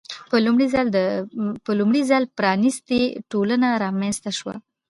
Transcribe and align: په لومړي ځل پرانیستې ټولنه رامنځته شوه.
په 1.65 1.71
لومړي 1.79 2.01
ځل 2.11 2.23
پرانیستې 2.37 2.99
ټولنه 3.31 3.67
رامنځته 3.83 4.31
شوه. 4.39 4.55